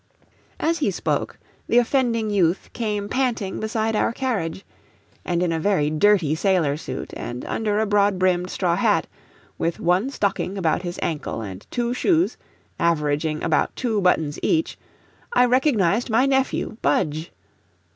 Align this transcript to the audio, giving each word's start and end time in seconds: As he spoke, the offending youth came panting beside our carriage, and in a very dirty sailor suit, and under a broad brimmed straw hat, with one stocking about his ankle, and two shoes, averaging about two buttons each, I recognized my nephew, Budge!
As 0.59 0.79
he 0.79 0.89
spoke, 0.89 1.37
the 1.67 1.77
offending 1.77 2.31
youth 2.31 2.71
came 2.73 3.07
panting 3.07 3.59
beside 3.59 3.95
our 3.95 4.11
carriage, 4.11 4.65
and 5.23 5.43
in 5.43 5.51
a 5.51 5.59
very 5.59 5.91
dirty 5.91 6.33
sailor 6.33 6.75
suit, 6.75 7.13
and 7.15 7.45
under 7.45 7.77
a 7.79 7.85
broad 7.85 8.17
brimmed 8.17 8.49
straw 8.49 8.75
hat, 8.75 9.05
with 9.59 9.79
one 9.79 10.09
stocking 10.09 10.57
about 10.57 10.81
his 10.81 10.97
ankle, 11.03 11.41
and 11.43 11.67
two 11.69 11.93
shoes, 11.93 12.35
averaging 12.79 13.43
about 13.43 13.75
two 13.75 14.01
buttons 14.01 14.39
each, 14.41 14.75
I 15.33 15.45
recognized 15.45 16.09
my 16.09 16.25
nephew, 16.25 16.77
Budge! 16.81 17.31